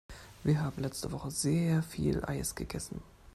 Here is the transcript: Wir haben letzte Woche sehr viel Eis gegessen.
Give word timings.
Wir 0.43 0.59
haben 0.61 0.81
letzte 0.81 1.11
Woche 1.11 1.29
sehr 1.29 1.83
viel 1.83 2.25
Eis 2.25 2.55
gegessen. 2.55 3.03